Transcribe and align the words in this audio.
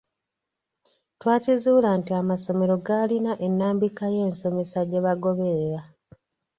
Twakizuula 1.19 1.89
nti 1.99 2.11
amasomero 2.21 2.73
gaalina 2.87 3.31
ennambika 3.47 4.05
y’ensomesa 4.15 4.79
gye 4.89 4.99
bagoberera. 5.05 5.81